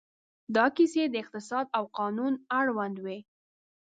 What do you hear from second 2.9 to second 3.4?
وې.